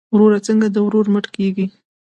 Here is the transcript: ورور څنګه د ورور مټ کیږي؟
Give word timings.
ورور 0.13 0.33
څنګه 0.47 0.67
د 0.71 0.77
ورور 0.85 1.05
مټ 1.13 1.25
کیږي؟ 1.35 1.65